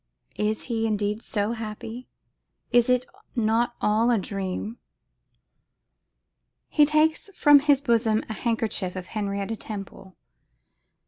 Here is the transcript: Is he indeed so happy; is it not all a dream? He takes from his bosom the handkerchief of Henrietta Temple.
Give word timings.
Is 0.39 0.63
he 0.63 0.87
indeed 0.87 1.21
so 1.21 1.51
happy; 1.51 2.07
is 2.71 2.89
it 2.89 3.05
not 3.35 3.75
all 3.81 4.09
a 4.09 4.17
dream? 4.17 4.79
He 6.69 6.85
takes 6.87 7.29
from 7.35 7.59
his 7.59 7.81
bosom 7.81 8.21
the 8.21 8.33
handkerchief 8.33 8.95
of 8.95 9.05
Henrietta 9.05 9.57
Temple. 9.57 10.15